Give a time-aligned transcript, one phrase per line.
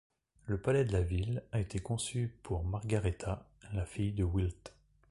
[0.47, 4.71] Le palais de la ville a été conçu pour Margaretha, la fille de Wildt.